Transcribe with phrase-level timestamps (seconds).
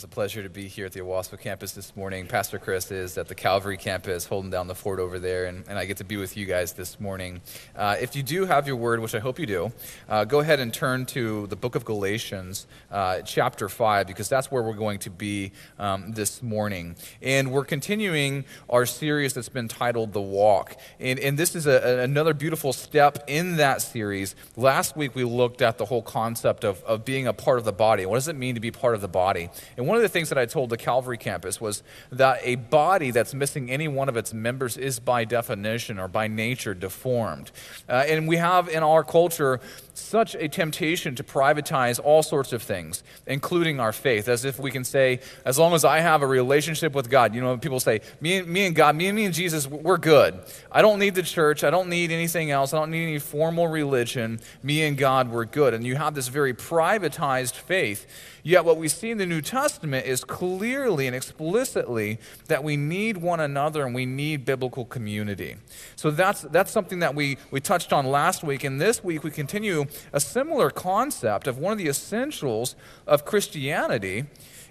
[0.00, 2.26] is a pleasure to be here at the Owasco campus this morning.
[2.26, 5.78] Pastor Chris is at the Calvary campus holding down the fort over there, and, and
[5.78, 7.42] I get to be with you guys this morning.
[7.76, 9.72] Uh, if you do have your word, which I hope you do,
[10.08, 14.50] uh, go ahead and turn to the book of Galatians, uh, chapter 5, because that's
[14.50, 16.96] where we're going to be um, this morning.
[17.20, 20.78] And we're continuing our series that's been titled The Walk.
[20.98, 24.34] And, and this is a, another beautiful step in that series.
[24.56, 27.72] Last week we looked at the whole concept of, of being a part of the
[27.72, 28.06] body.
[28.06, 29.50] What does it mean to be part of the body?
[29.76, 33.10] And one of the things that I told the Calvary campus was that a body
[33.10, 37.50] that's missing any one of its members is by definition or by nature deformed.
[37.88, 39.58] Uh, and we have in our culture
[40.00, 44.70] such a temptation to privatize all sorts of things, including our faith, as if we
[44.70, 48.00] can say, as long as I have a relationship with God, you know, people say,
[48.20, 50.40] me and, me and God, me and me and Jesus, we're good.
[50.72, 51.64] I don't need the church.
[51.64, 52.72] I don't need anything else.
[52.72, 54.40] I don't need any formal religion.
[54.62, 55.74] Me and God, we're good.
[55.74, 58.06] And you have this very privatized faith.
[58.42, 63.18] Yet, what we see in the New Testament is clearly and explicitly that we need
[63.18, 65.56] one another and we need biblical community.
[65.96, 68.64] So, that's, that's something that we, we touched on last week.
[68.64, 74.24] And this week, we continue a similar concept of one of the essentials of Christianity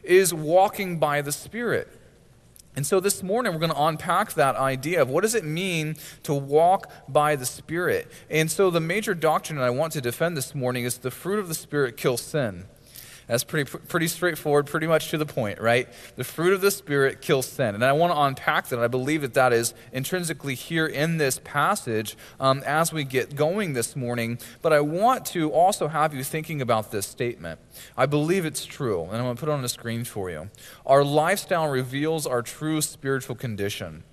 [0.04, 1.88] is walking by the Spirit.
[2.76, 5.96] And so this morning we're going to unpack that idea of what does it mean
[6.24, 8.10] to walk by the Spirit.
[8.30, 11.40] And so the major doctrine that I want to defend this morning is the fruit
[11.40, 12.66] of the Spirit kills sin.
[13.30, 15.88] That's pretty, pretty straightforward, pretty much to the point, right?
[16.16, 17.76] The fruit of the Spirit kills sin.
[17.76, 18.80] And I want to unpack that.
[18.80, 23.74] I believe that that is intrinsically here in this passage um, as we get going
[23.74, 24.40] this morning.
[24.64, 27.60] But I want to also have you thinking about this statement.
[27.96, 30.50] I believe it's true, and I'm going to put it on the screen for you.
[30.84, 34.06] Our lifestyle reveals our true spiritual condition.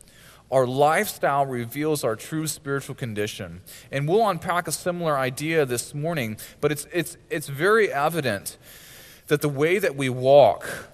[0.51, 3.62] Our lifestyle reveals our true spiritual condition.
[3.91, 8.58] And we'll unpack a similar idea this morning, but it's, it's, it's very evident
[9.27, 10.89] that the way that we walk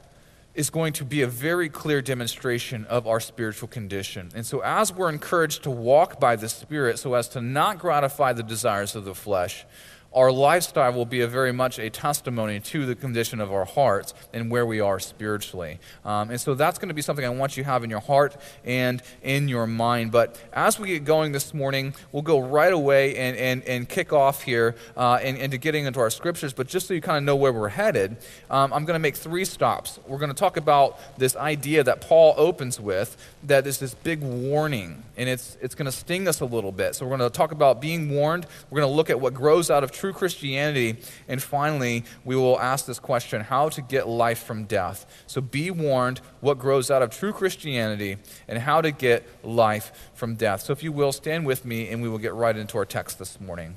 [0.54, 4.30] is going to be a very clear demonstration of our spiritual condition.
[4.34, 8.34] And so, as we're encouraged to walk by the Spirit so as to not gratify
[8.34, 9.64] the desires of the flesh,
[10.14, 14.50] our lifestyle will be very much a testimony to the condition of our hearts and
[14.50, 15.80] where we are spiritually.
[16.04, 18.00] Um, and so that's going to be something I want you to have in your
[18.00, 20.12] heart and in your mind.
[20.12, 24.12] But as we get going this morning, we'll go right away and, and, and kick
[24.12, 26.52] off here uh, and, into getting into our scriptures.
[26.52, 28.16] But just so you kind of know where we're headed,
[28.50, 29.98] um, I'm going to make three stops.
[30.06, 34.20] We're going to talk about this idea that Paul opens with that is this big
[34.20, 36.94] warning, and it's, it's going to sting us a little bit.
[36.94, 38.46] So we're going to talk about being warned.
[38.70, 40.96] We're going to look at what grows out of true Christianity.
[41.28, 45.06] And finally, we will ask this question how to get life from death.
[45.28, 48.16] So be warned what grows out of true Christianity
[48.48, 50.62] and how to get life from death.
[50.62, 53.20] So if you will, stand with me and we will get right into our text
[53.20, 53.76] this morning.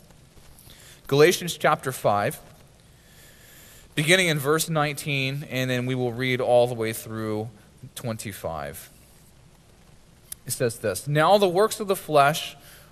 [1.05, 2.41] Galatians chapter 5,
[3.93, 7.51] beginning in verse 19, and then we will read all the way through
[7.93, 8.89] 25.
[10.47, 12.57] It says this Now the works of the flesh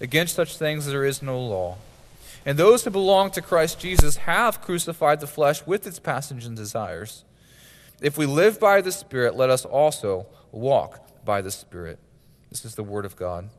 [0.00, 1.76] Against such things there is no law.
[2.46, 6.56] And those who belong to Christ Jesus have crucified the flesh with its passions and
[6.56, 7.24] desires.
[8.00, 11.98] If we live by the Spirit, let us also walk by the Spirit.
[12.48, 13.50] This is the Word of God.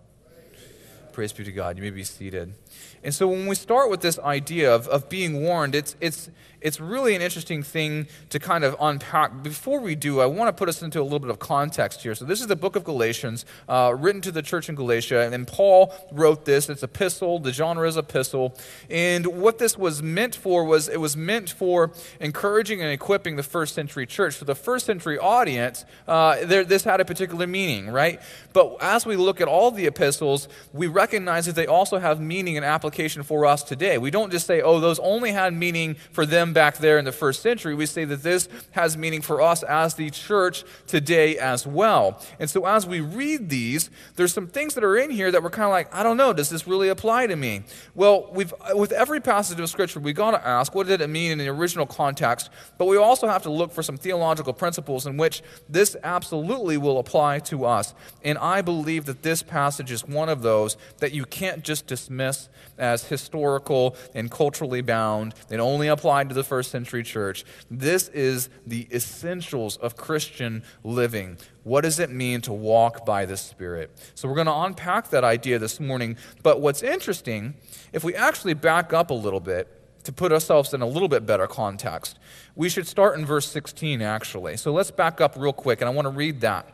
[1.14, 1.78] Praise be to God.
[1.78, 2.54] You may be seated.
[3.04, 6.30] And so when we start with this idea of, of being warned, it's, it's,
[6.62, 9.44] it's really an interesting thing to kind of unpack.
[9.44, 12.14] Before we do, I want to put us into a little bit of context here.
[12.16, 15.48] So, this is the book of Galatians, uh, written to the church in Galatia, and
[15.48, 16.70] Paul wrote this.
[16.70, 18.56] It's epistle, the genre is epistle.
[18.90, 23.44] And what this was meant for was it was meant for encouraging and equipping the
[23.44, 24.36] first century church.
[24.36, 28.22] For the first century audience, uh, there, this had a particular meaning, right?
[28.54, 32.56] But as we look at all the epistles, we recognize that they also have meaning
[32.56, 33.98] and application for us today.
[33.98, 37.12] We don't just say, oh, those only had meaning for them back there in the
[37.12, 41.68] first century, we say that this has meaning for us as the church today as
[41.68, 42.22] well.
[42.40, 45.50] And so as we read these, there's some things that are in here that we're
[45.50, 47.64] kind of like, I don't know, does this really apply to me?
[47.94, 51.32] Well, we've, with every passage of Scripture, we got to ask, what did it mean
[51.32, 52.50] in the original context?
[52.78, 57.00] But we also have to look for some theological principles in which this absolutely will
[57.00, 57.94] apply to us.
[58.24, 62.50] And I believe that this passage is one of those that you can't just dismiss
[62.78, 67.44] as historical and culturally bound and only applied to the first century church.
[67.70, 71.38] This is the essentials of Christian living.
[71.64, 73.92] What does it mean to walk by the Spirit?
[74.16, 76.18] So we're going to unpack that idea this morning.
[76.44, 77.56] But what's interesting,
[77.94, 81.26] if we actually back up a little bit, to put ourselves in a little bit
[81.26, 82.18] better context,
[82.56, 84.58] we should start in verse 16, actually.
[84.58, 86.68] So let's back up real quick, and I want to read that.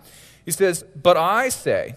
[0.46, 1.96] He says, But I say,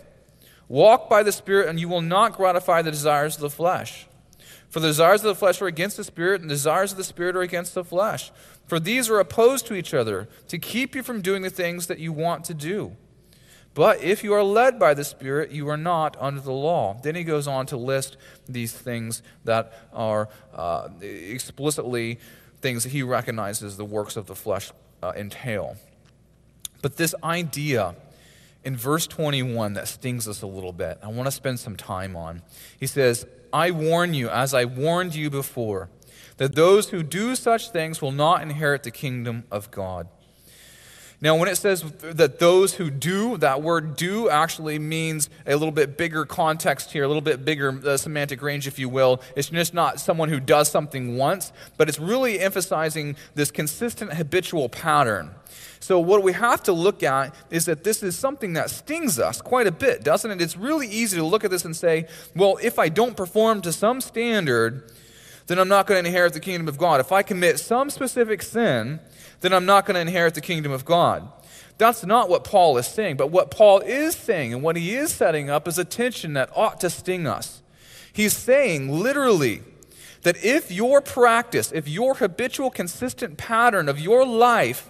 [0.71, 4.07] walk by the Spirit, and you will not gratify the desires of the flesh.
[4.71, 7.05] For the desires of the flesh are against the Spirit, and the desires of the
[7.05, 8.31] Spirit are against the flesh.
[8.67, 11.99] For these are opposed to each other, to keep you from doing the things that
[11.99, 12.97] you want to do.
[13.75, 17.01] But if you are led by the Spirit, you are not under the law.
[17.03, 18.17] Then he goes on to list
[18.49, 22.21] these things that are uh, explicitly
[22.61, 24.71] things that he recognizes the works of the flesh
[25.03, 25.77] uh, entail.
[26.81, 27.97] But this idea
[28.65, 32.17] in verse 21 that stings us a little bit, I want to spend some time
[32.17, 32.43] on.
[32.79, 35.89] He says, I warn you, as I warned you before,
[36.37, 40.09] that those who do such things will not inherit the kingdom of God.
[41.23, 45.71] Now, when it says that those who do, that word do actually means a little
[45.71, 49.21] bit bigger context here, a little bit bigger uh, semantic range, if you will.
[49.37, 54.71] It's just not someone who does something once, but it's really emphasizing this consistent habitual
[54.71, 55.33] pattern.
[55.83, 59.41] So, what we have to look at is that this is something that stings us
[59.41, 60.41] quite a bit, doesn't it?
[60.43, 62.07] It's really easy to look at this and say,
[62.37, 64.93] well, if I don't perform to some standard,
[65.47, 67.01] then I'm not going to inherit the kingdom of God.
[67.01, 69.01] If I commit some specific sin,
[69.41, 71.27] then I'm not going to inherit the kingdom of God.
[71.79, 73.17] That's not what Paul is saying.
[73.17, 76.51] But what Paul is saying and what he is setting up is a tension that
[76.55, 77.63] ought to sting us.
[78.13, 79.63] He's saying literally
[80.23, 84.90] that if your practice, if your habitual, consistent pattern of your life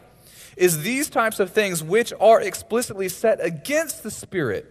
[0.61, 4.67] is these types of things which are explicitly set against the Spirit,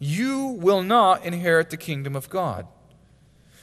[0.00, 2.66] you will not inherit the kingdom of God.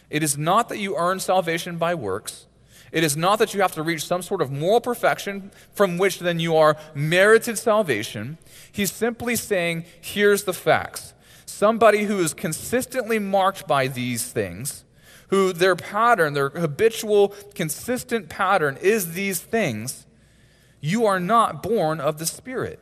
[0.10, 2.46] It is not that you earn salvation by works.
[2.94, 6.20] It is not that you have to reach some sort of moral perfection from which
[6.20, 8.38] then you are merited salvation.
[8.72, 11.14] He's simply saying, here's the facts.
[11.46, 14.86] Somebody who is consistently marked by these things,
[15.28, 20.05] who their pattern, their habitual, consistent pattern is these things,
[20.86, 22.80] you are not born of the Spirit.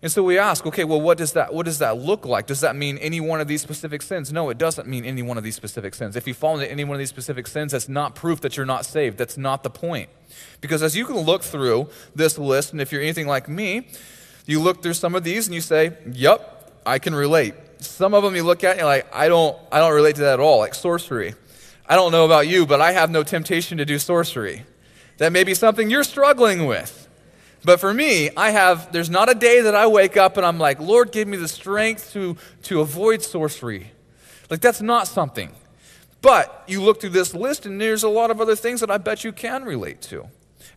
[0.00, 2.46] And so we ask, okay, well, what does that what does that look like?
[2.46, 4.32] Does that mean any one of these specific sins?
[4.32, 6.14] No, it doesn't mean any one of these specific sins.
[6.14, 8.66] If you fall into any one of these specific sins, that's not proof that you're
[8.66, 9.18] not saved.
[9.18, 10.08] That's not the point.
[10.60, 13.88] Because as you can look through this list, and if you're anything like me,
[14.46, 17.54] you look through some of these and you say, Yep, I can relate.
[17.80, 20.22] Some of them you look at and you're like, I don't I don't relate to
[20.22, 21.34] that at all, like sorcery.
[21.86, 24.64] I don't know about you, but I have no temptation to do sorcery.
[25.18, 27.08] That may be something you're struggling with.
[27.64, 30.58] But for me, I have, there's not a day that I wake up and I'm
[30.58, 33.90] like, Lord, give me the strength to, to avoid sorcery.
[34.48, 35.50] Like, that's not something.
[36.22, 38.98] But you look through this list and there's a lot of other things that I
[38.98, 40.28] bet you can relate to.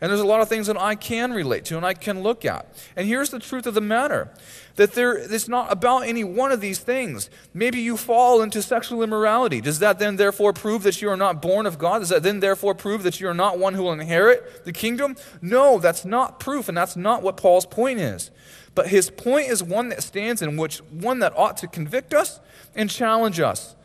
[0.01, 2.43] And there's a lot of things that I can relate to and I can look
[2.43, 2.65] at.
[2.95, 4.31] And here's the truth of the matter
[4.75, 7.29] that there, it's not about any one of these things.
[7.53, 9.61] Maybe you fall into sexual immorality.
[9.61, 11.99] Does that then therefore prove that you are not born of God?
[11.99, 15.15] Does that then therefore prove that you are not one who will inherit the kingdom?
[15.39, 18.31] No, that's not proof, and that's not what Paul's point is.
[18.73, 22.39] But his point is one that stands in which one that ought to convict us
[22.73, 23.75] and challenge us.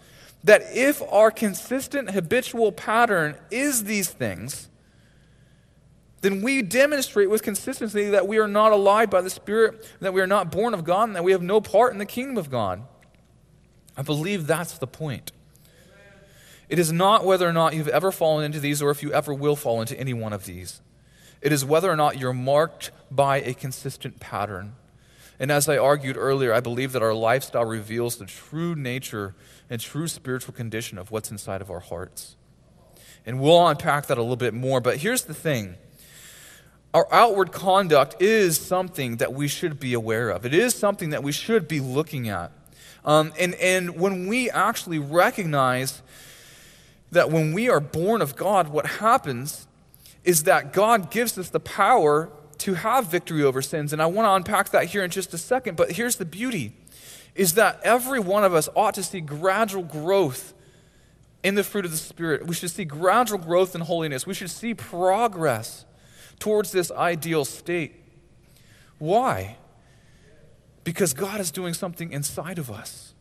[0.44, 4.70] That if our consistent habitual pattern is these things,
[6.26, 10.20] then we demonstrate with consistency that we are not alive by the Spirit, that we
[10.20, 12.50] are not born of God, and that we have no part in the kingdom of
[12.50, 12.82] God.
[13.96, 15.30] I believe that's the point.
[16.68, 19.32] It is not whether or not you've ever fallen into these or if you ever
[19.32, 20.80] will fall into any one of these.
[21.40, 24.74] It is whether or not you're marked by a consistent pattern.
[25.38, 29.36] And as I argued earlier, I believe that our lifestyle reveals the true nature
[29.70, 32.34] and true spiritual condition of what's inside of our hearts.
[33.24, 34.80] And we'll unpack that a little bit more.
[34.80, 35.76] But here's the thing
[36.96, 40.46] our outward conduct is something that we should be aware of.
[40.46, 42.52] It is something that we should be looking at.
[43.04, 46.00] Um, and, and when we actually recognize
[47.12, 49.66] that when we are born of God, what happens
[50.24, 53.92] is that God gives us the power to have victory over sins.
[53.92, 55.76] And I want to unpack that here in just a second.
[55.76, 56.72] But here's the beauty
[57.34, 60.54] is that every one of us ought to see gradual growth
[61.42, 62.46] in the fruit of the Spirit.
[62.46, 64.26] We should see gradual growth in holiness.
[64.26, 65.84] We should see progress
[66.38, 67.94] towards this ideal state.
[68.98, 69.56] Why?
[70.84, 73.14] Because God is doing something inside of us.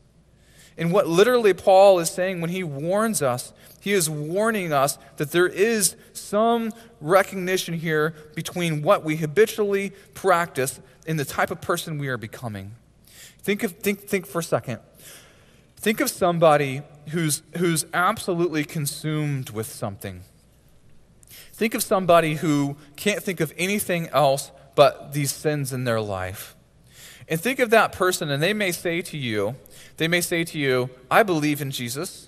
[0.77, 5.31] And what literally Paul is saying when he warns us, he is warning us that
[5.31, 11.97] there is some recognition here between what we habitually practice and the type of person
[11.97, 12.71] we are becoming.
[13.39, 14.79] Think, of, think, think for a second.
[15.77, 20.21] Think of somebody who's, who's absolutely consumed with something.
[21.55, 26.53] Think of somebody who can't think of anything else but these sins in their life.
[27.29, 29.55] And think of that person, and they may say to you,
[29.95, 32.27] they may say to you, I believe in Jesus.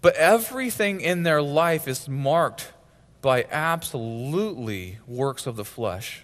[0.00, 2.72] But everything in their life is marked
[3.20, 6.22] by absolutely works of the flesh.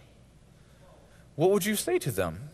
[1.35, 2.51] What would you say to them?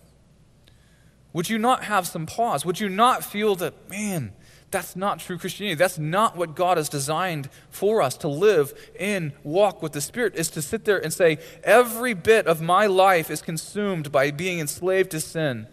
[1.34, 2.64] Would you not have some pause?
[2.64, 4.32] Would you not feel that, man,
[4.70, 5.76] that's not true Christianity.
[5.76, 10.34] That's not what God has designed for us to live in, walk with the Spirit,
[10.34, 14.58] is to sit there and say, every bit of my life is consumed by being
[14.58, 15.66] enslaved to sin.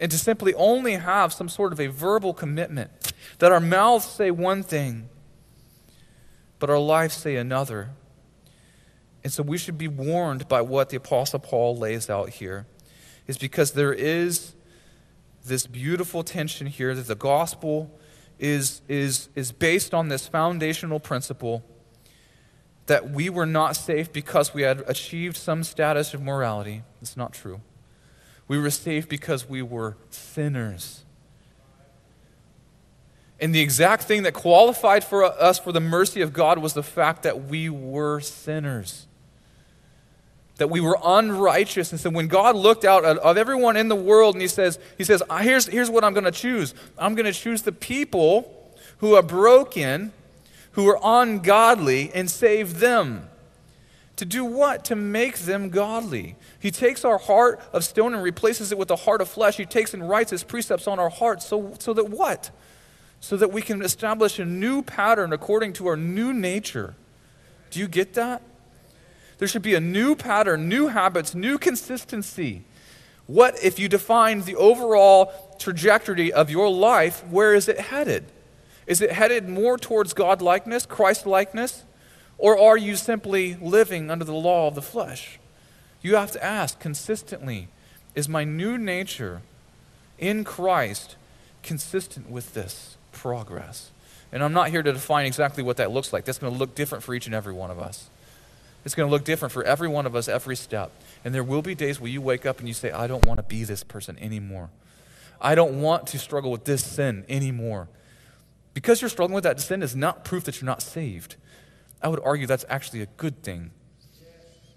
[0.00, 4.30] And to simply only have some sort of a verbal commitment that our mouths say
[4.30, 5.08] one thing,
[6.60, 7.90] but our lives say another.
[9.24, 12.66] And so we should be warned by what the Apostle Paul lays out here,
[13.26, 14.54] is because there is
[15.44, 17.98] this beautiful tension here that the gospel
[18.38, 21.64] is, is, is based on this foundational principle
[22.86, 26.82] that we were not safe because we had achieved some status of morality.
[27.02, 27.60] It's not true.
[28.46, 31.04] We were safe because we were sinners.
[33.40, 36.82] And the exact thing that qualified for us for the mercy of God was the
[36.82, 39.07] fact that we were sinners
[40.58, 41.92] that we were unrighteous.
[41.92, 45.04] And so when God looked out of everyone in the world and he says, he
[45.04, 46.74] says ah, here's, here's what I'm going to choose.
[46.98, 48.54] I'm going to choose the people
[48.98, 50.12] who are broken,
[50.72, 53.28] who are ungodly, and save them.
[54.16, 54.84] To do what?
[54.86, 56.34] To make them godly.
[56.58, 59.56] He takes our heart of stone and replaces it with a heart of flesh.
[59.56, 62.50] He takes and writes his precepts on our hearts so, so that what?
[63.20, 66.96] So that we can establish a new pattern according to our new nature.
[67.70, 68.42] Do you get that?
[69.38, 72.64] There should be a new pattern, new habits, new consistency.
[73.26, 77.24] What if you define the overall trajectory of your life?
[77.26, 78.24] Where is it headed?
[78.86, 81.84] Is it headed more towards God likeness, Christ likeness?
[82.38, 85.38] Or are you simply living under the law of the flesh?
[86.00, 87.68] You have to ask consistently
[88.14, 89.42] is my new nature
[90.18, 91.16] in Christ
[91.62, 93.90] consistent with this progress?
[94.32, 96.24] And I'm not here to define exactly what that looks like.
[96.24, 98.10] That's going to look different for each and every one of us.
[98.84, 100.90] It's going to look different for every one of us every step.
[101.24, 103.38] And there will be days where you wake up and you say, I don't want
[103.38, 104.70] to be this person anymore.
[105.40, 107.88] I don't want to struggle with this sin anymore.
[108.74, 111.36] Because you're struggling with that sin is not proof that you're not saved.
[112.02, 113.72] I would argue that's actually a good thing.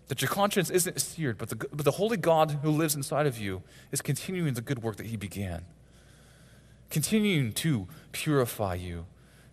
[0.07, 3.37] That your conscience isn't seared, but the, but the Holy God who lives inside of
[3.39, 5.65] you is continuing the good work that He began,
[6.89, 9.05] continuing to purify you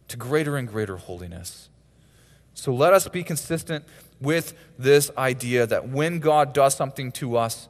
[0.08, 1.68] to greater and greater holiness.
[2.54, 3.84] So let us be consistent
[4.20, 7.68] with this idea that when God does something to us,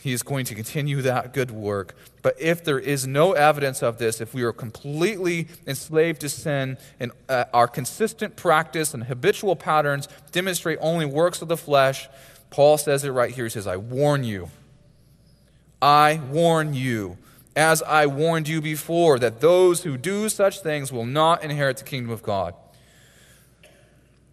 [0.00, 1.94] he is going to continue that good work.
[2.22, 6.78] But if there is no evidence of this, if we are completely enslaved to sin
[6.98, 12.08] and uh, our consistent practice and habitual patterns demonstrate only works of the flesh,
[12.48, 13.44] Paul says it right here.
[13.44, 14.50] He says, I warn you.
[15.82, 17.16] I warn you,
[17.56, 21.84] as I warned you before, that those who do such things will not inherit the
[21.84, 22.54] kingdom of God.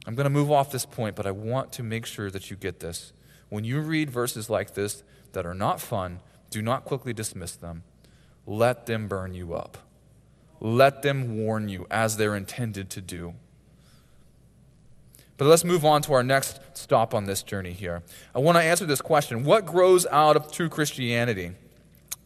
[0.08, 2.56] I'm going to move off this point, but I want to make sure that you
[2.56, 3.12] get this.
[3.50, 7.84] When you read verses like this that are not fun, do not quickly dismiss them.
[8.46, 9.78] Let them burn you up.
[10.62, 13.34] Let them warn you as they're intended to do.
[15.36, 18.02] But let's move on to our next stop on this journey here.
[18.34, 21.52] I want to answer this question What grows out of true Christianity?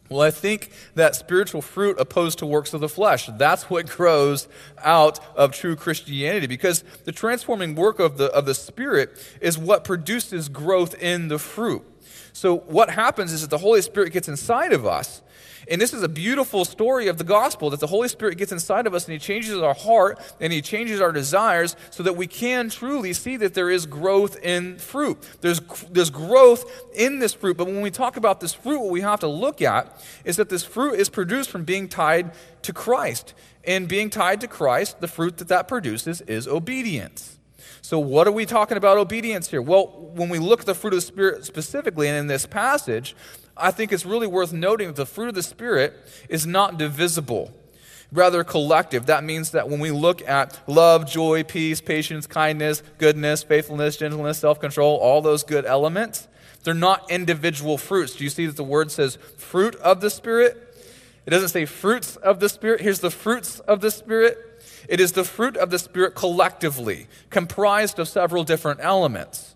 [0.08, 4.46] Well, I think that spiritual fruit opposed to works of the flesh, that's what grows
[4.78, 9.84] out of true Christianity because the transforming work of the, of the Spirit is what
[9.84, 11.82] produces growth in the fruit.
[12.32, 15.22] So, what happens is that the Holy Spirit gets inside of us
[15.68, 18.86] and this is a beautiful story of the gospel that the Holy Spirit gets inside
[18.86, 22.26] of us and He changes our heart and He changes our desires so that we
[22.26, 25.18] can truly see that there is growth in fruit.
[25.40, 25.60] There's,
[25.90, 27.56] there's growth in this fruit.
[27.56, 30.48] But when we talk about this fruit, what we have to look at is that
[30.48, 33.34] this fruit is produced from being tied to Christ.
[33.64, 37.38] And being tied to Christ, the fruit that that produces is obedience.
[37.84, 39.60] So, what are we talking about obedience here?
[39.60, 43.16] Well, when we look at the fruit of the Spirit specifically, and in this passage,
[43.56, 45.94] I think it's really worth noting that the fruit of the Spirit
[46.28, 47.52] is not divisible,
[48.12, 49.06] rather collective.
[49.06, 54.38] That means that when we look at love, joy, peace, patience, kindness, goodness, faithfulness, gentleness,
[54.38, 56.28] self control, all those good elements,
[56.62, 58.14] they're not individual fruits.
[58.14, 60.72] Do you see that the word says fruit of the Spirit?
[61.26, 62.80] It doesn't say fruits of the Spirit.
[62.80, 64.38] Here's the fruits of the Spirit.
[64.88, 69.54] It is the fruit of the Spirit collectively, comprised of several different elements.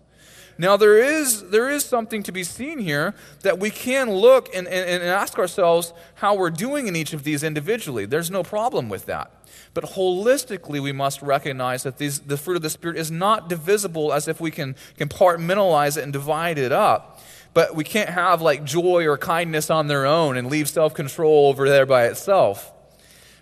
[0.59, 4.67] Now, there is, there is something to be seen here that we can look and,
[4.67, 8.05] and, and ask ourselves how we're doing in each of these individually.
[8.05, 9.31] There's no problem with that.
[9.75, 14.11] But holistically, we must recognize that these, the fruit of the Spirit is not divisible
[14.11, 17.21] as if we can compartmentalize it and divide it up.
[17.53, 21.47] But we can't have like joy or kindness on their own and leave self control
[21.47, 22.71] over there by itself.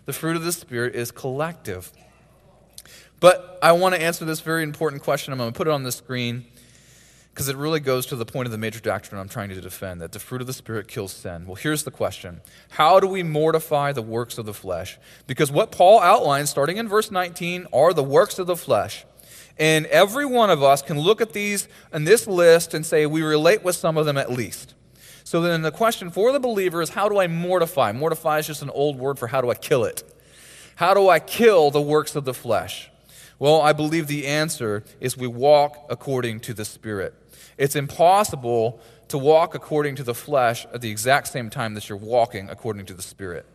[0.05, 1.91] The fruit of the Spirit is collective.
[3.19, 5.33] But I want to answer this very important question.
[5.33, 6.45] I'm going to put it on the screen
[7.33, 10.01] because it really goes to the point of the major doctrine I'm trying to defend
[10.01, 11.47] that the fruit of the Spirit kills sin.
[11.47, 14.99] Well, here's the question How do we mortify the works of the flesh?
[15.25, 19.05] Because what Paul outlines, starting in verse 19, are the works of the flesh.
[19.57, 23.23] And every one of us can look at these in this list and say we
[23.23, 24.74] relate with some of them at least.
[25.25, 27.91] So then the question for the believer is how do I mortify?
[27.91, 30.03] Mortify is just an old word for how do I kill it?
[30.75, 32.91] How do I kill the works of the flesh?
[33.39, 37.15] Well, I believe the answer is we walk according to the Spirit.
[37.57, 41.97] It's impossible to walk according to the flesh at the exact same time that you're
[41.97, 43.47] walking according to the Spirit.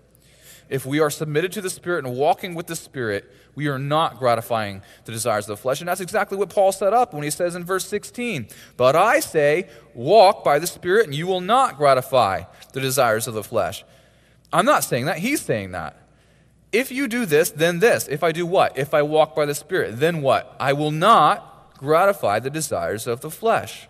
[0.71, 4.19] If we are submitted to the Spirit and walking with the Spirit, we are not
[4.19, 5.81] gratifying the desires of the flesh.
[5.81, 8.47] And that's exactly what Paul set up when he says in verse 16,
[8.77, 13.35] But I say, walk by the Spirit, and you will not gratify the desires of
[13.35, 13.85] the flesh.
[14.53, 15.97] I'm not saying that, he's saying that.
[16.73, 18.07] If you do this, then this.
[18.07, 18.79] If I do what?
[18.79, 20.57] If I walk by the Spirit, then what?
[20.61, 23.89] I will not gratify the desires of the flesh.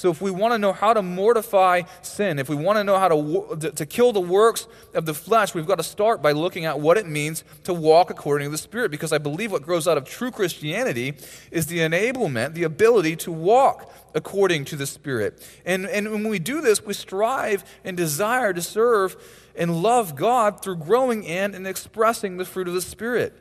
[0.00, 2.98] So, if we want to know how to mortify sin, if we want to know
[2.98, 6.64] how to, to kill the works of the flesh, we've got to start by looking
[6.64, 8.90] at what it means to walk according to the Spirit.
[8.90, 11.16] Because I believe what grows out of true Christianity
[11.50, 15.46] is the enablement, the ability to walk according to the Spirit.
[15.66, 19.16] And, and when we do this, we strive and desire to serve
[19.54, 23.34] and love God through growing in and expressing the fruit of the Spirit.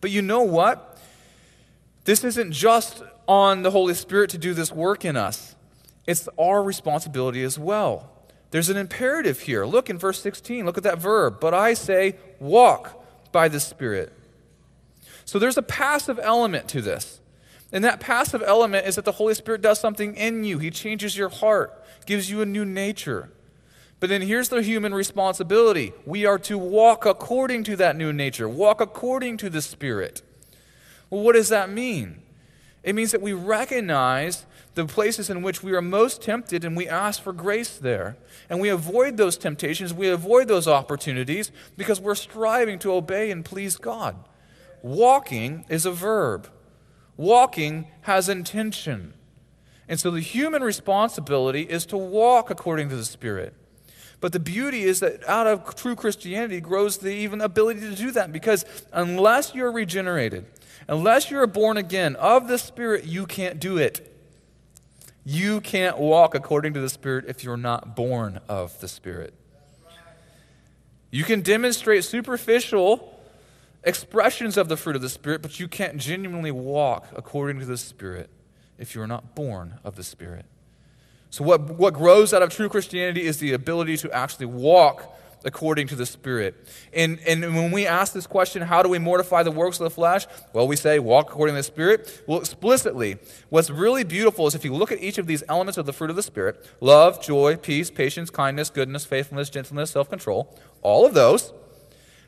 [0.00, 1.00] But you know what?
[2.04, 5.55] This isn't just on the Holy Spirit to do this work in us
[6.06, 8.10] it's our responsibility as well.
[8.50, 9.66] There's an imperative here.
[9.66, 11.40] Look in verse 16, look at that verb.
[11.40, 14.12] But I say, walk by the Spirit.
[15.24, 17.20] So there's a passive element to this.
[17.72, 20.58] And that passive element is that the Holy Spirit does something in you.
[20.58, 23.30] He changes your heart, gives you a new nature.
[23.98, 28.48] But then here's the human responsibility we are to walk according to that new nature,
[28.48, 30.22] walk according to the Spirit.
[31.10, 32.22] Well, what does that mean?
[32.82, 36.86] It means that we recognize the places in which we are most tempted and we
[36.86, 38.18] ask for grace there.
[38.50, 43.42] And we avoid those temptations, we avoid those opportunities because we're striving to obey and
[43.42, 44.16] please God.
[44.82, 46.50] Walking is a verb,
[47.16, 49.14] walking has intention.
[49.88, 53.54] And so the human responsibility is to walk according to the Spirit.
[54.20, 58.10] But the beauty is that out of true Christianity grows the even ability to do
[58.10, 60.44] that because unless you're regenerated,
[60.86, 64.12] unless you're born again of the Spirit, you can't do it.
[65.28, 69.34] You can't walk according to the Spirit if you're not born of the Spirit.
[71.10, 73.20] You can demonstrate superficial
[73.82, 77.76] expressions of the fruit of the Spirit, but you can't genuinely walk according to the
[77.76, 78.30] Spirit
[78.78, 80.44] if you're not born of the Spirit.
[81.30, 85.12] So, what, what grows out of true Christianity is the ability to actually walk
[85.46, 86.54] according to the Spirit.
[86.92, 89.90] And, and when we ask this question, how do we mortify the works of the
[89.90, 90.26] flesh?
[90.52, 92.22] Well, we say, walk according to the Spirit.
[92.26, 95.86] Well, explicitly, what's really beautiful is if you look at each of these elements of
[95.86, 100.54] the fruit of the Spirit love, joy, peace, patience, kindness, goodness, faithfulness, gentleness, self control
[100.82, 101.52] all of those,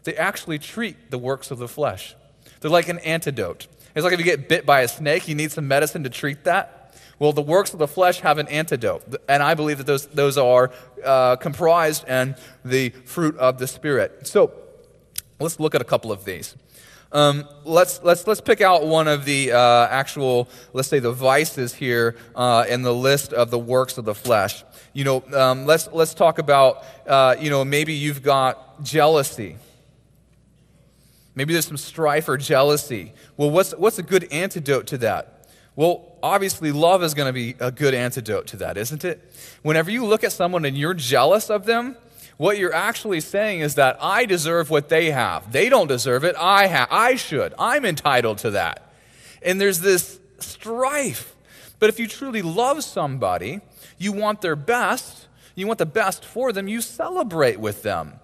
[0.04, 2.16] they actually treat the works of the flesh.
[2.60, 3.66] They're like an antidote.
[3.94, 6.44] It's like if you get bit by a snake, you need some medicine to treat
[6.44, 6.77] that.
[7.18, 10.38] Well, the works of the flesh have an antidote, and I believe that those, those
[10.38, 10.70] are
[11.04, 14.26] uh, comprised in the fruit of the Spirit.
[14.26, 14.52] So
[15.40, 16.54] let's look at a couple of these.
[17.10, 21.74] Um, let's, let's, let's pick out one of the uh, actual, let's say, the vices
[21.74, 24.62] here uh, in the list of the works of the flesh.
[24.92, 29.56] You know, um, let's, let's talk about, uh, you know, maybe you've got jealousy.
[31.34, 33.12] Maybe there's some strife or jealousy.
[33.36, 35.48] Well, what's, what's a good antidote to that?
[35.76, 39.32] Well, obviously, love is going to be a good antidote to that, isn't it?
[39.62, 41.96] Whenever you look at someone and you're jealous of them,
[42.36, 45.50] what you're actually saying is that I deserve what they have.
[45.50, 46.36] They don't deserve it.
[46.38, 46.88] I have.
[46.90, 47.52] I should.
[47.58, 48.92] I'm entitled to that.
[49.42, 51.34] And there's this strife.
[51.80, 53.60] But if you truly love somebody,
[53.98, 58.20] you want their best, you want the best for them, you celebrate with them.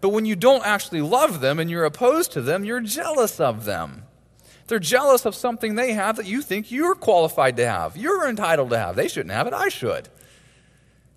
[0.00, 3.64] But when you don't actually love them and you're opposed to them, you're jealous of
[3.64, 4.04] them.
[4.70, 7.96] They're jealous of something they have that you think you're qualified to have.
[7.96, 8.96] You're entitled to have.
[8.96, 9.52] They shouldn't have it.
[9.52, 10.08] I should.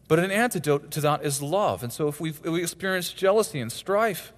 [0.07, 1.83] But an antidote to that is love.
[1.83, 4.33] And so if, if we experience jealousy and strife,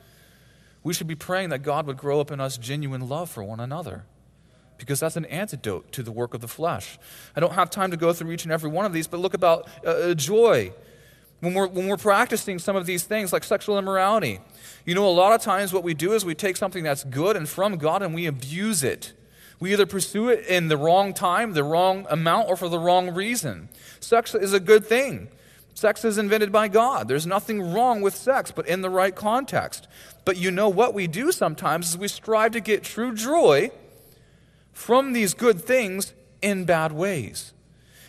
[0.83, 3.59] we should be praying that God would grow up in us genuine love for one
[3.59, 4.03] another.
[4.77, 6.97] because that's an antidote to the work of the flesh.
[7.35, 9.33] I don't have time to go through each and every one of these, but look
[9.33, 10.73] about uh, uh, joy.
[11.39, 14.39] When we're, when we're practicing some of these things like sexual immorality,
[14.85, 17.35] you know, a lot of times what we do is we take something that's good
[17.35, 19.13] and from God and we abuse it.
[19.59, 23.13] We either pursue it in the wrong time, the wrong amount, or for the wrong
[23.13, 23.69] reason.
[23.99, 25.29] Sex is a good thing.
[25.73, 27.07] Sex is invented by God.
[27.07, 29.87] There's nothing wrong with sex, but in the right context.
[30.23, 33.71] But you know what we do sometimes is we strive to get true joy
[34.71, 37.53] from these good things in bad ways.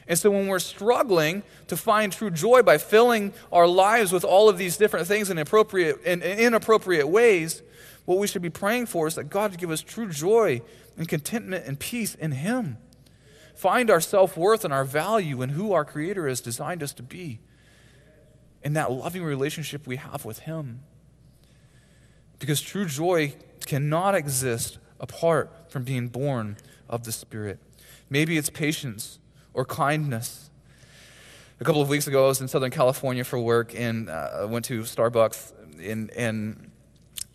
[0.08, 4.48] And so when we're struggling to find true joy by filling our lives with all
[4.48, 7.62] of these different things in, appropriate, in, in inappropriate ways,
[8.04, 10.62] what we should be praying for is that God would give us true joy
[10.96, 12.78] and contentment and peace in Him.
[13.56, 17.02] Find our self worth and our value in who our Creator has designed us to
[17.02, 17.40] be,
[18.62, 20.80] in that loving relationship we have with Him.
[22.38, 27.58] Because true joy cannot exist apart from being born of the Spirit.
[28.08, 29.18] Maybe it's patience
[29.56, 30.50] or kindness.
[31.58, 34.66] A couple of weeks ago, I was in Southern California for work and uh, went
[34.66, 36.70] to Starbucks in, in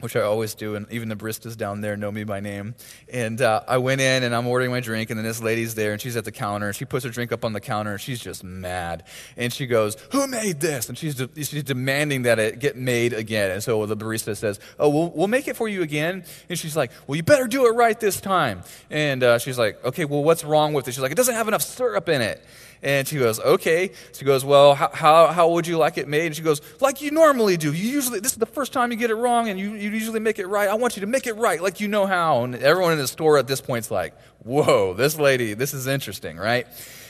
[0.02, 2.76] which I always do, and even the baristas down there know me by name.
[3.12, 5.92] And uh, I went in and I'm ordering my drink, and then this lady's there,
[5.94, 8.02] and she's at the counter, and she puts her drink up on the counter, and
[8.02, 9.04] she's just mad.
[9.38, 10.90] And she goes, Who made this?
[10.90, 13.52] And she's, de- she's demanding that it get made again.
[13.52, 16.24] And so the barista says, Oh, we'll, we'll make it for you again.
[16.50, 18.64] And she's like, Well, you better do it right this time.
[18.90, 20.92] And uh, she's like, Okay, well, what's wrong with it?
[20.92, 22.44] She's like, It doesn't have enough syrup in it.
[22.84, 23.92] And she goes, okay.
[24.14, 26.28] She goes, well, how, how, how would you like it made?
[26.28, 27.72] And she goes, like you normally do.
[27.72, 30.20] You usually, this is the first time you get it wrong and you, you usually
[30.20, 30.68] make it right.
[30.68, 32.44] I want you to make it right like you know how.
[32.44, 36.38] And everyone in the store at this point's like, whoa, this lady, this is interesting,
[36.38, 36.66] right?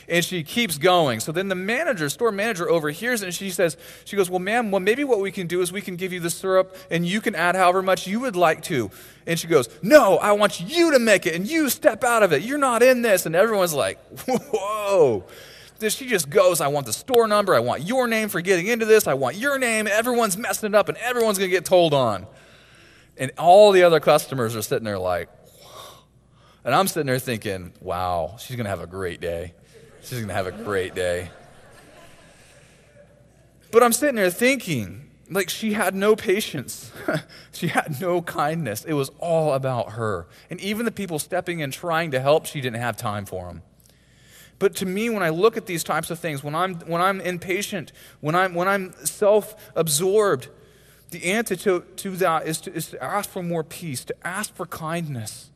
[0.08, 1.20] And she keeps going.
[1.20, 4.80] So then the manager, store manager, overhears and she says, she goes, Well, ma'am, well,
[4.80, 7.34] maybe what we can do is we can give you the syrup and you can
[7.34, 8.90] add however much you would like to.
[9.26, 12.32] And she goes, No, I want you to make it and you step out of
[12.32, 12.42] it.
[12.42, 13.24] You're not in this.
[13.26, 15.24] And everyone's like, Whoa
[15.82, 15.94] this.
[15.94, 17.54] She just goes, I want the store number.
[17.54, 19.06] I want your name for getting into this.
[19.06, 19.86] I want your name.
[19.86, 22.26] Everyone's messing it up and everyone's going to get told on.
[23.18, 25.28] And all the other customers are sitting there like,
[26.64, 29.52] and I'm sitting there thinking, wow, she's going to have a great day.
[30.02, 31.30] She's going to have a great day.
[33.70, 36.92] But I'm sitting there thinking, like, she had no patience.
[37.52, 38.84] she had no kindness.
[38.84, 40.26] It was all about her.
[40.50, 43.62] And even the people stepping in trying to help, she didn't have time for them.
[44.62, 47.20] But to me, when I look at these types of things, when I'm, when I'm
[47.20, 50.46] impatient, when I'm, when I'm self absorbed,
[51.10, 54.64] the antidote to that is to, is to ask for more peace, to ask for
[54.64, 55.50] kindness,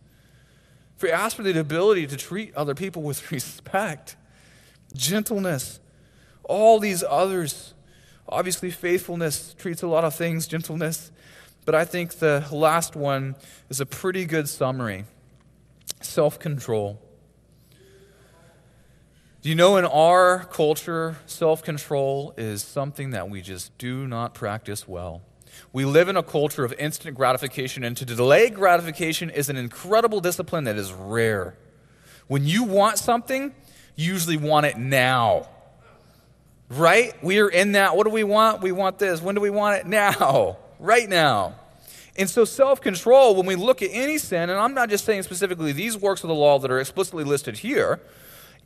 [0.97, 4.16] for ask for the ability to treat other people with respect,
[4.92, 5.79] gentleness,
[6.42, 7.75] all these others.
[8.29, 11.12] Obviously, faithfulness treats a lot of things, gentleness.
[11.64, 13.37] But I think the last one
[13.69, 15.05] is a pretty good summary
[16.01, 17.01] self control.
[19.46, 24.35] Do you know in our culture, self control is something that we just do not
[24.35, 25.22] practice well?
[25.72, 30.20] We live in a culture of instant gratification, and to delay gratification is an incredible
[30.20, 31.56] discipline that is rare.
[32.26, 33.54] When you want something,
[33.94, 35.48] you usually want it now.
[36.68, 37.12] Right?
[37.22, 37.96] We are in that.
[37.96, 38.62] What do we want?
[38.62, 39.22] We want this.
[39.22, 39.87] When do we want it?
[39.87, 40.56] Now.
[40.80, 41.54] Right now.
[42.16, 45.22] And so, self control, when we look at any sin, and I'm not just saying
[45.22, 48.00] specifically these works of the law that are explicitly listed here,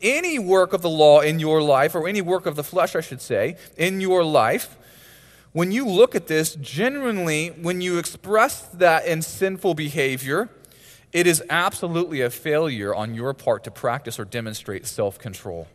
[0.02, 3.00] any work of the law in your life, or any work of the flesh, I
[3.00, 4.76] should say, in your life,
[5.52, 10.48] when you look at this, genuinely, when you express that in sinful behavior,
[11.12, 15.66] it is absolutely a failure on your part to practice or demonstrate self control.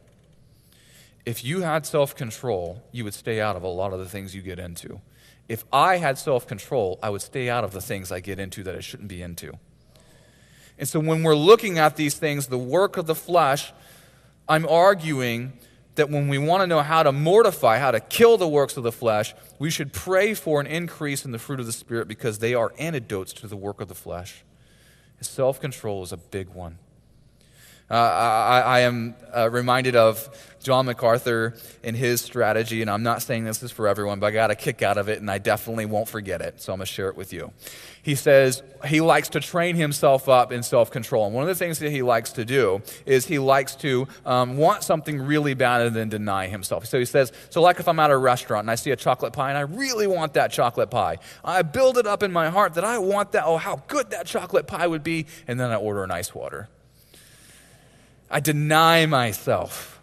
[1.25, 4.33] If you had self control, you would stay out of a lot of the things
[4.33, 5.01] you get into.
[5.49, 8.63] If I had self control, I would stay out of the things I get into
[8.63, 9.53] that I shouldn't be into.
[10.77, 13.73] And so when we're looking at these things, the work of the flesh,
[14.47, 15.53] I'm arguing
[15.95, 18.83] that when we want to know how to mortify, how to kill the works of
[18.83, 22.39] the flesh, we should pray for an increase in the fruit of the Spirit because
[22.39, 24.43] they are antidotes to the work of the flesh.
[25.21, 26.77] Self control is a big one.
[27.89, 30.27] Uh, I, I, am uh, reminded of
[30.63, 34.31] John MacArthur and his strategy, and I'm not saying this is for everyone, but I
[34.31, 36.87] got a kick out of it, and I definitely won't forget it, so I'm going
[36.87, 37.53] to share it with you.
[38.01, 41.27] He says he likes to train himself up in self control.
[41.27, 44.57] And one of the things that he likes to do is he likes to um,
[44.57, 46.87] want something really bad and then deny himself.
[46.87, 49.33] So he says, So, like if I'm at a restaurant and I see a chocolate
[49.33, 52.73] pie and I really want that chocolate pie, I build it up in my heart
[52.75, 55.75] that I want that, oh, how good that chocolate pie would be, and then I
[55.75, 56.69] order an ice water.
[58.35, 60.01] I deny myself.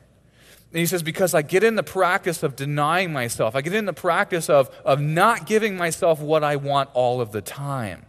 [0.71, 3.85] And he says, because I get in the practice of denying myself, I get in
[3.85, 8.07] the practice of, of not giving myself what I want all of the time.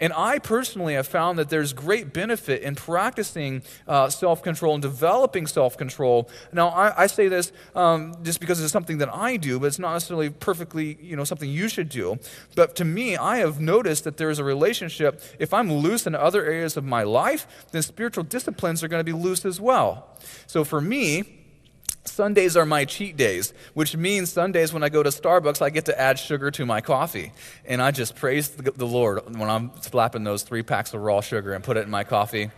[0.00, 4.82] And I personally have found that there's great benefit in practicing uh, self control and
[4.82, 6.28] developing self control.
[6.52, 9.78] Now, I, I say this um, just because it's something that I do, but it's
[9.78, 12.18] not necessarily perfectly you know, something you should do.
[12.56, 15.22] But to me, I have noticed that there's a relationship.
[15.38, 19.04] If I'm loose in other areas of my life, then spiritual disciplines are going to
[19.04, 20.08] be loose as well.
[20.46, 21.39] So for me,
[22.10, 25.86] Sundays are my cheat days, which means Sundays when I go to Starbucks, I get
[25.86, 27.32] to add sugar to my coffee.
[27.64, 31.54] And I just praise the Lord when I'm slapping those three packs of raw sugar
[31.54, 32.50] and put it in my coffee.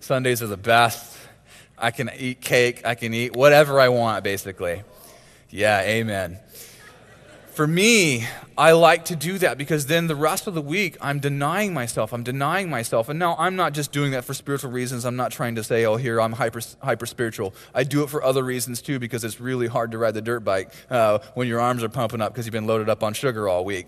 [0.00, 1.16] Sundays are the best.
[1.78, 4.82] I can eat cake, I can eat whatever I want, basically.
[5.50, 6.38] Yeah, amen.
[7.52, 11.18] For me, I like to do that because then the rest of the week I'm
[11.18, 12.14] denying myself.
[12.14, 13.10] I'm denying myself.
[13.10, 15.04] And now I'm not just doing that for spiritual reasons.
[15.04, 17.54] I'm not trying to say, oh, here I'm hyper, hyper spiritual.
[17.74, 20.40] I do it for other reasons too because it's really hard to ride the dirt
[20.40, 23.46] bike uh, when your arms are pumping up because you've been loaded up on sugar
[23.46, 23.86] all week.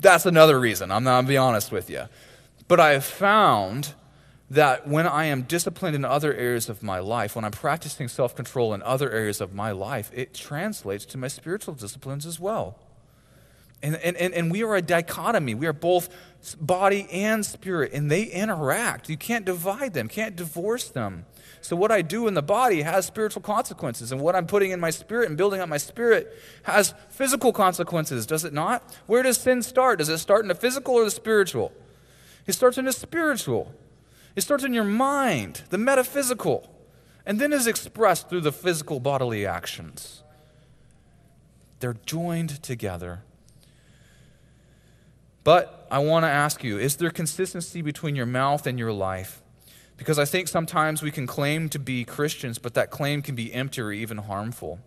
[0.00, 0.90] That's another reason.
[0.90, 2.06] I'm not going to be honest with you.
[2.66, 3.94] But I have found
[4.50, 8.34] that when I am disciplined in other areas of my life, when I'm practicing self
[8.34, 12.76] control in other areas of my life, it translates to my spiritual disciplines as well.
[13.80, 15.54] And, and, and we are a dichotomy.
[15.54, 16.08] We are both
[16.60, 19.08] body and spirit, and they interact.
[19.08, 21.26] You can't divide them, can't divorce them.
[21.60, 24.80] So, what I do in the body has spiritual consequences, and what I'm putting in
[24.80, 28.82] my spirit and building up my spirit has physical consequences, does it not?
[29.06, 29.98] Where does sin start?
[29.98, 31.72] Does it start in the physical or the spiritual?
[32.46, 33.74] It starts in the spiritual,
[34.34, 36.72] it starts in your mind, the metaphysical,
[37.26, 40.22] and then is expressed through the physical bodily actions.
[41.80, 43.22] They're joined together.
[45.48, 49.40] But I want to ask you is there consistency between your mouth and your life?
[49.96, 53.54] Because I think sometimes we can claim to be Christians, but that claim can be
[53.54, 54.78] empty or even harmful.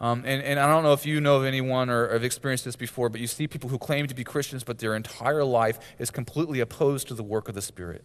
[0.00, 2.74] Um, and, and I don't know if you know of anyone or have experienced this
[2.74, 6.10] before, but you see people who claim to be Christians, but their entire life is
[6.10, 8.02] completely opposed to the work of the Spirit.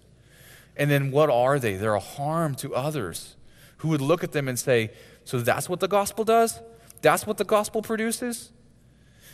[0.77, 1.73] And then what are they?
[1.73, 3.35] They're a harm to others
[3.77, 4.91] who would look at them and say,
[5.25, 6.59] So that's what the gospel does?
[7.01, 8.51] That's what the gospel produces?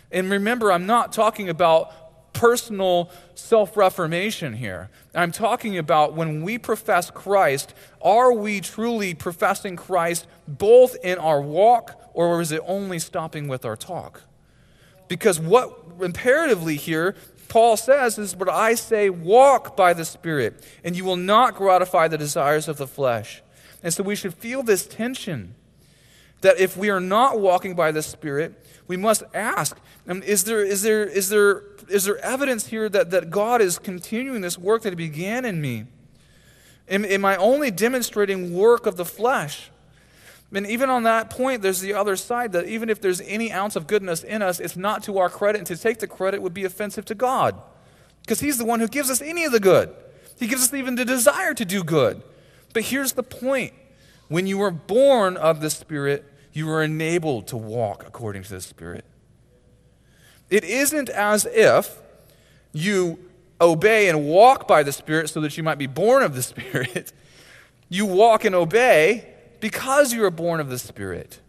[0.10, 2.05] And remember, I'm not talking about
[2.36, 4.90] personal self reformation here.
[5.16, 11.42] I'm talking about when we profess Christ, are we truly professing Christ both in our
[11.42, 14.22] walk or is it only stopping with our talk?
[15.08, 17.16] Because what imperatively here,
[17.48, 22.08] Paul says, is what I say walk by the Spirit, and you will not gratify
[22.08, 23.42] the desires of the flesh.
[23.84, 25.56] And so we should feel this tension
[26.46, 28.54] that if we are not walking by the Spirit,
[28.88, 29.78] we must ask
[30.08, 33.80] um, is, there, is, there, is, there, is there evidence here that, that God is
[33.80, 35.86] continuing this work that He began in me?
[36.88, 39.72] Am, am I only demonstrating work of the flesh?
[40.54, 43.76] And even on that point, there's the other side that even if there's any ounce
[43.76, 46.54] of goodness in us, it's not to our credit, and to take the credit would
[46.54, 47.60] be offensive to God.
[48.22, 49.90] Because He's the one who gives us any of the good.
[50.38, 52.22] He gives us even the desire to do good.
[52.72, 53.74] But here's the point
[54.28, 56.24] when you are born of the Spirit,
[56.56, 59.04] you are enabled to walk according to the Spirit.
[60.50, 62.02] It isn't as if
[62.72, 63.20] you
[63.60, 67.14] obey and walk by the Spirit so that you might be born of the Spirit.
[67.88, 71.40] You walk and obey because you are born of the Spirit.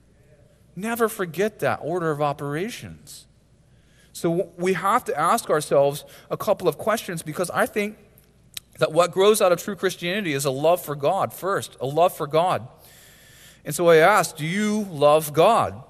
[0.76, 3.26] Never forget that order of operations.
[4.12, 7.96] So we have to ask ourselves a couple of questions because I think
[8.78, 12.14] that what grows out of true Christianity is a love for God first, a love
[12.14, 12.68] for God.
[13.66, 15.82] And so I ask, do you love God?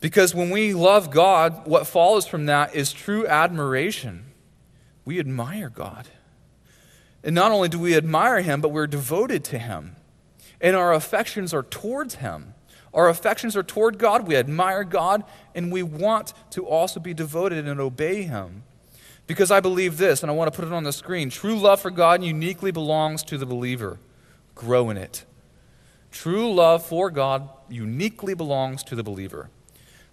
[0.00, 4.26] Because when we love God, what follows from that is true admiration.
[5.06, 6.06] We admire God.
[7.24, 9.96] And not only do we admire Him, but we're devoted to Him.
[10.60, 12.52] And our affections are towards Him.
[12.92, 14.28] Our affections are toward God.
[14.28, 18.64] We admire God, and we want to also be devoted and obey Him.
[19.26, 21.80] Because I believe this, and I want to put it on the screen true love
[21.80, 23.98] for God uniquely belongs to the believer.
[24.54, 25.24] Grow in it.
[26.10, 29.50] True love for God uniquely belongs to the believer.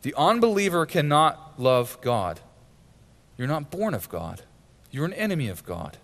[0.01, 2.41] The unbeliever cannot love God.
[3.37, 4.41] You're not born of God,
[4.91, 5.97] you're an enemy of God.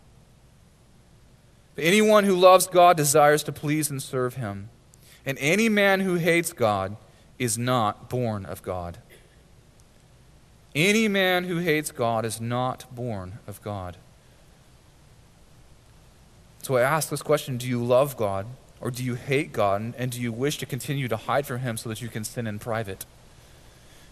[1.75, 4.69] But anyone who loves God desires to please and serve him.
[5.25, 6.97] And any man who hates God
[7.37, 8.97] is not born of God.
[10.75, 13.97] Any man who hates God is not born of God.
[16.61, 18.45] So I ask this question Do you love God?
[18.81, 21.77] Or do you hate God and do you wish to continue to hide from Him
[21.77, 23.05] so that you can sin in private?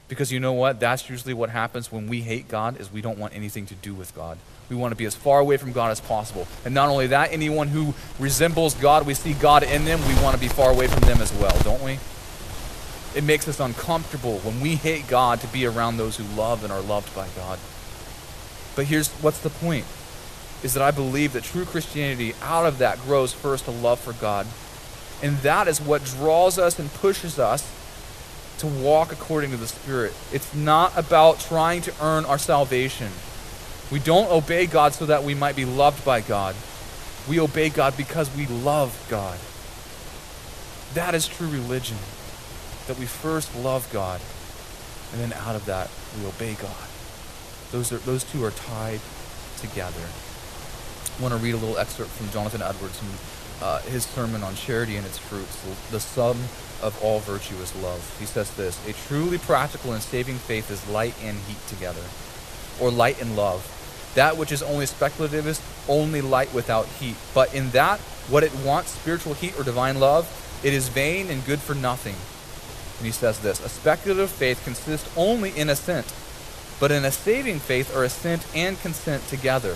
[0.08, 0.80] Because you know what?
[0.80, 3.93] That's usually what happens when we hate God is we don't want anything to do
[3.93, 4.38] with God.
[4.69, 6.47] We want to be as far away from God as possible.
[6.63, 10.36] And not only that, anyone who resembles God, we see God in them, we want
[10.36, 11.99] to be far away from them as well, don't we?
[13.15, 16.71] It makes us uncomfortable when we hate God to be around those who love and
[16.71, 17.60] are loved by God.
[18.75, 19.86] But here's what's the point
[20.63, 24.13] is that I believe that true Christianity out of that grows first a love for
[24.13, 24.47] God.
[25.21, 27.73] And that is what draws us and pushes us
[28.59, 30.13] to walk according to the Spirit.
[30.33, 33.11] It's not about trying to earn our salvation.
[33.91, 36.55] We don't obey God so that we might be loved by God.
[37.29, 39.37] We obey God because we love God.
[40.93, 41.97] That is true religion.
[42.87, 44.21] That we first love God,
[45.11, 46.87] and then out of that, we obey God.
[47.71, 49.01] Those, are, those two are tied
[49.57, 50.07] together.
[51.19, 53.10] Want to read a little excerpt from Jonathan Edwards from
[53.62, 55.63] uh, his sermon on charity and its fruits.
[55.89, 56.38] The sum
[56.82, 58.15] of all virtue is love.
[58.19, 62.03] He says this A truly practical and saving faith is light and heat together,
[62.80, 63.73] or light and love.
[64.15, 67.15] That which is only speculative is only light without heat.
[67.34, 67.99] But in that,
[68.30, 70.27] what it wants, spiritual heat or divine love,
[70.63, 72.15] it is vain and good for nothing.
[72.97, 76.13] And he says this A speculative faith consists only in assent,
[76.80, 79.75] but in a saving faith are assent and consent together.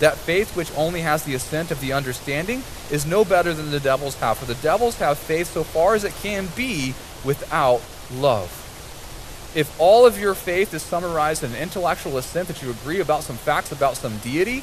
[0.00, 3.80] That faith which only has the assent of the understanding is no better than the
[3.80, 7.82] devils have, for the devils have faith so far as it can be without
[8.12, 8.64] love.
[9.54, 13.24] If all of your faith is summarized in an intellectual assent that you agree about
[13.24, 14.62] some facts about some deity,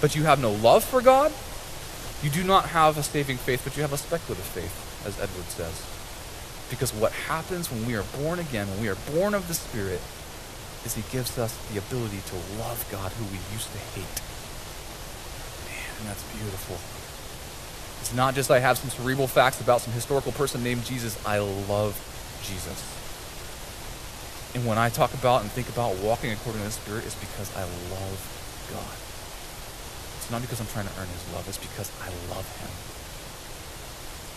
[0.00, 1.32] but you have no love for God,
[2.22, 5.44] you do not have a saving faith, but you have a speculative faith, as Edward
[5.46, 5.86] says.
[6.68, 10.00] Because what happens when we are born again, when we are born of the Spirit,
[10.84, 14.16] is he gives us the ability to love God who we used to hate.
[15.68, 16.76] Man, that's beautiful.
[18.00, 21.16] It's not just I have some cerebral facts about some historical person named Jesus.
[21.24, 21.96] I love
[22.44, 22.84] Jesus.
[24.54, 27.50] And when I talk about and think about walking according to the Spirit, it's because
[27.56, 28.20] I love
[28.70, 28.96] God.
[30.20, 32.72] It's not because I'm trying to earn his love, it's because I love him.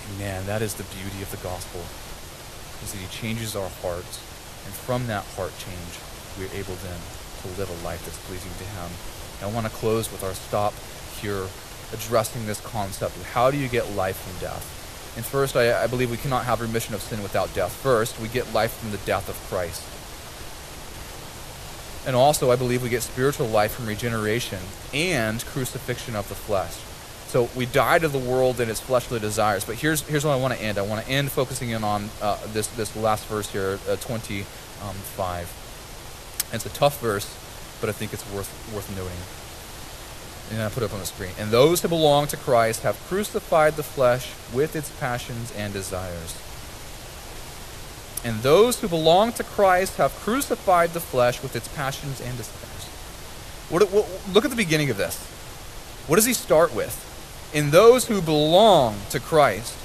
[0.07, 1.83] And man, that is the beauty of the gospel.
[2.83, 4.23] Is that he changes our hearts,
[4.65, 5.99] and from that heart change,
[6.37, 6.99] we're able then
[7.41, 8.89] to live a life that's pleasing to Him.
[9.41, 10.73] And I want to close with our stop
[11.21, 11.47] here
[11.93, 14.73] addressing this concept of how do you get life from death.
[15.15, 17.73] And first, I, I believe we cannot have remission of sin without death.
[17.73, 19.83] First, we get life from the death of Christ.
[22.05, 24.59] And also, I believe we get spiritual life from regeneration
[24.93, 26.75] and crucifixion of the flesh.
[27.27, 29.65] So we die to the world and its fleshly desires.
[29.65, 30.77] But here's, here's what I want to end.
[30.77, 35.66] I want to end focusing in on uh, this, this last verse here, uh, 25.
[36.53, 37.27] It's a tough verse,
[37.81, 39.17] but I think it's worth, worth noting.
[40.49, 41.31] And I put it up on the screen.
[41.37, 46.41] And those who belong to Christ have crucified the flesh with its passions and desires.
[48.23, 52.85] And those who belong to Christ have crucified the flesh with its passions and desires.
[53.69, 55.17] What, what, look at the beginning of this.
[56.07, 57.03] What does he start with?
[57.53, 59.75] In those who belong to Christ.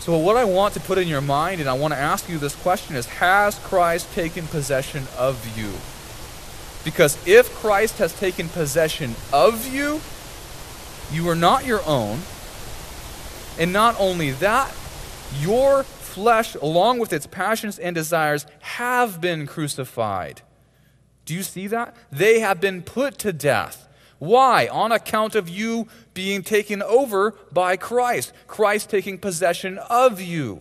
[0.00, 2.38] So, what I want to put in your mind, and I want to ask you
[2.38, 5.72] this question, is Has Christ taken possession of you?
[6.84, 10.00] Because if Christ has taken possession of you,
[11.12, 12.20] you are not your own.
[13.58, 14.74] And not only that,
[15.38, 20.40] your flesh, along with its passions and desires, have been crucified.
[21.26, 21.94] Do you see that?
[22.10, 23.86] They have been put to death.
[24.20, 24.68] Why?
[24.68, 30.60] On account of you being taken over by Christ, Christ taking possession of you.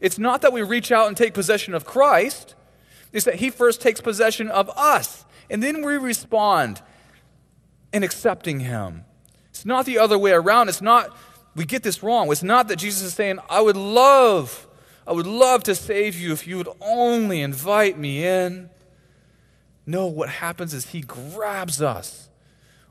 [0.00, 2.54] It's not that we reach out and take possession of Christ,
[3.12, 6.82] it's that He first takes possession of us, and then we respond
[7.94, 9.06] in accepting Him.
[9.48, 10.68] It's not the other way around.
[10.68, 11.16] It's not,
[11.56, 12.30] we get this wrong.
[12.30, 14.68] It's not that Jesus is saying, I would love,
[15.06, 18.68] I would love to save you if you would only invite me in.
[19.86, 22.27] No, what happens is He grabs us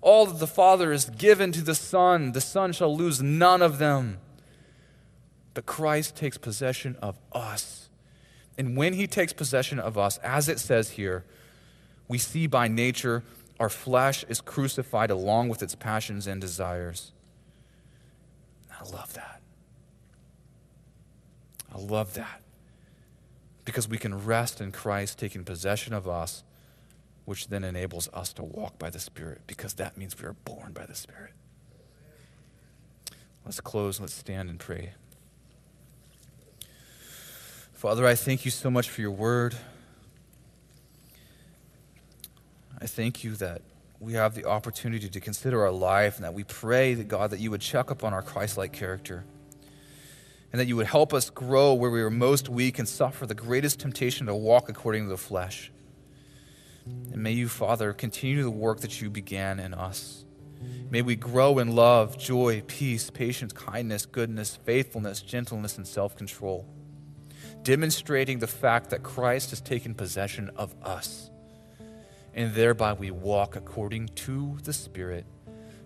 [0.08, 3.78] all that the Father has given to the Son, the Son shall lose none of
[3.78, 4.20] them.
[5.54, 7.90] But Christ takes possession of us.
[8.58, 11.26] And when he takes possession of us, as it says here,
[12.08, 13.22] we see by nature
[13.60, 17.12] our flesh is crucified along with its passions and desires.
[18.72, 19.42] I love that.
[21.70, 22.42] I love that.
[23.66, 26.46] Because we can rest in Christ taking possession of us
[27.28, 30.72] which then enables us to walk by the Spirit because that means we are born
[30.72, 31.34] by the Spirit.
[33.44, 34.92] Let's close, let's stand and pray.
[37.74, 39.58] Father, I thank you so much for your word.
[42.80, 43.62] I thank you that
[44.00, 47.42] we have the opportunity to consider our life and that we pray that God that
[47.42, 49.26] you would check up on our Christ-like character
[50.54, 53.36] and that you would help us grow where we are most weak and suffer the
[53.36, 55.74] greatest temptation to walk according to the flesh.
[57.12, 60.26] And may you, Father, continue the work that you began in us.
[60.90, 66.66] May we grow in love, joy, peace, patience, kindness, goodness, faithfulness, gentleness, and self control,
[67.64, 71.30] demonstrating the fact that Christ has taken possession of us.
[72.34, 75.26] and thereby we walk according to the Spirit,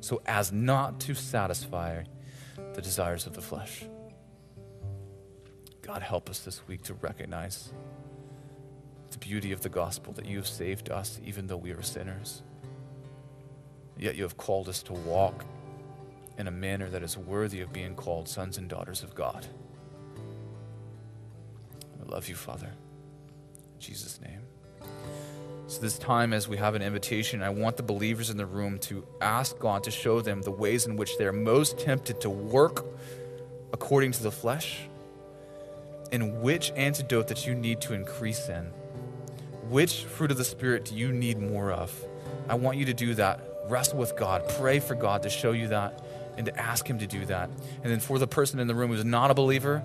[0.01, 2.03] so as not to satisfy
[2.73, 3.85] the desires of the flesh.
[5.81, 7.71] God, help us this week to recognize
[9.11, 12.41] the beauty of the gospel that you have saved us even though we are sinners.
[13.97, 15.45] Yet you have called us to walk
[16.37, 19.45] in a manner that is worthy of being called sons and daughters of God.
[22.01, 22.67] I love you, Father.
[22.67, 24.41] In Jesus' name.
[25.67, 28.79] So, this time, as we have an invitation, I want the believers in the room
[28.79, 32.85] to ask God to show them the ways in which they're most tempted to work
[33.71, 34.81] according to the flesh
[36.11, 38.73] and which antidote that you need to increase in.
[39.69, 41.93] Which fruit of the Spirit do you need more of?
[42.49, 43.39] I want you to do that.
[43.67, 44.47] Wrestle with God.
[44.57, 46.03] Pray for God to show you that
[46.37, 47.49] and to ask Him to do that.
[47.83, 49.83] And then for the person in the room who's not a believer,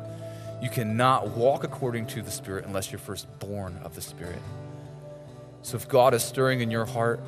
[0.63, 4.41] you cannot walk according to the Spirit unless you're first born of the Spirit.
[5.63, 7.21] So if God is stirring in your heart,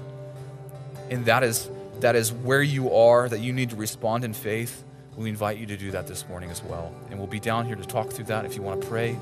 [1.10, 1.68] and that is
[2.00, 4.84] that is where you are, that you need to respond in faith,
[5.16, 6.94] we invite you to do that this morning as well.
[7.10, 9.18] And we'll be down here to talk through that if you want to pray.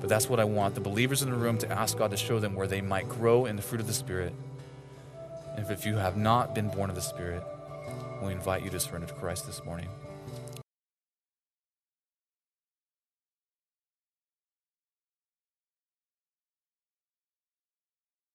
[0.00, 2.38] But that's what I want the believers in the room to ask God to show
[2.38, 4.34] them where they might grow in the fruit of the Spirit.
[5.56, 7.42] And if you have not been born of the Spirit,
[8.22, 9.88] we invite you to surrender to Christ this morning.